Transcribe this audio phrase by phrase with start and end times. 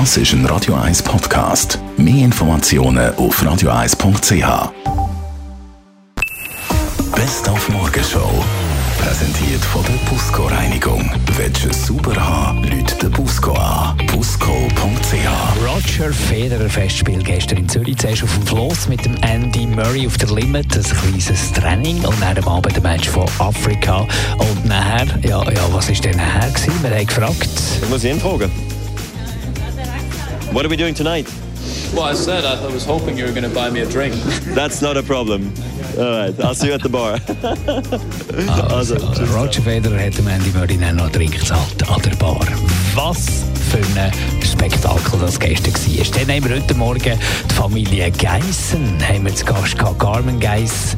[0.00, 1.78] Das ist ein Radio 1 Podcast.
[1.96, 4.72] Mehr Informationen auf radio1.ch.
[7.14, 8.44] Best auf Morgenshow.
[8.98, 11.08] Präsentiert von der Busco Reinigung.
[11.36, 13.96] Willst du es sauber haben, Leute den Busco an.
[14.08, 15.14] Busco.ch.
[15.64, 17.96] Roger Federer Festspiel gestern in Zürich.
[17.96, 20.76] Zuerst auf dem Floss mit dem Andy Murray auf der Limit.
[20.76, 22.04] Ein kleines Training.
[22.04, 24.08] Und dann am Abend ein Match von Afrika.
[24.38, 26.50] Und nachher, ja, ja was war denn nachher?
[26.50, 26.82] Gewesen?
[26.82, 27.48] Wir haben gefragt.
[27.80, 28.50] Ich muss ihn fragen.
[30.52, 31.26] What are we doing tonight?
[31.94, 34.14] Well, I said I was hoping you were going to buy me a drink.
[34.54, 35.52] That's not a problem.
[35.96, 37.18] All right, I'll see you at the bar.
[38.70, 38.96] Also,
[39.32, 40.20] Roger Federer hat
[40.54, 42.46] Murray dann noch Drink gezahlt an der Bar.
[42.94, 46.26] Was für ein Spektakel das gestern war.
[46.26, 50.00] Dann haben wir heute Morgen die Familie Geissen haben wir zu Gast gehabt.
[50.00, 50.96] Carmen Geiss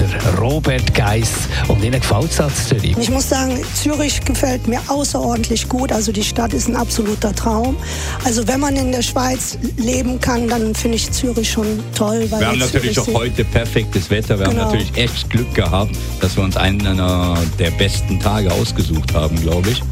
[0.00, 1.30] der Robert Geiss.
[1.68, 2.96] Und ihnen gefällt es als Zürich?
[2.98, 5.92] Ich muss sagen, Zürich gefällt mir außerordentlich gut.
[5.92, 7.76] Also die Stadt ist ein absoluter Traum.
[8.24, 12.26] Also wenn man in der Schweiz leben kann, dann finde ich Zürich schon toll.
[12.30, 14.38] Weil Wir haben natürlich Zürich auch heute perfektes Wetter.
[14.38, 14.60] Wir Genau.
[14.62, 19.40] haben natürlich echt Glück gehabt, dass wir uns einen einer der besten Tage ausgesucht haben,
[19.40, 19.82] glaube ich.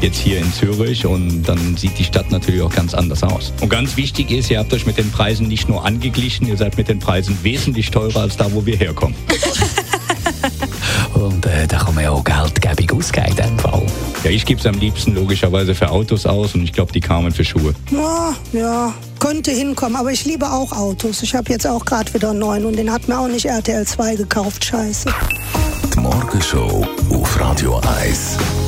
[0.00, 3.52] Jetzt hier in Zürich und dann sieht die Stadt natürlich auch ganz anders aus.
[3.60, 6.76] Und ganz wichtig ist, ihr habt euch mit den Preisen nicht nur angeglichen, ihr seid
[6.76, 9.16] mit den Preisen wesentlich teurer als da, wo wir herkommen.
[11.14, 13.82] Und äh, da kann man ja auch geldgebig ausgeben in dem Fall.
[14.24, 17.32] Ja, ich gebe es am liebsten logischerweise für Autos aus und ich glaube, die kamen
[17.32, 17.74] für Schuhe.
[17.90, 19.96] Ja, ja, könnte hinkommen.
[19.96, 21.22] Aber ich liebe auch Autos.
[21.22, 23.86] Ich habe jetzt auch gerade wieder einen neuen und den hat mir auch nicht RTL
[23.86, 24.64] 2 gekauft.
[24.64, 25.08] Scheiße.
[25.94, 28.38] Die Morgenshow auf Radio 1.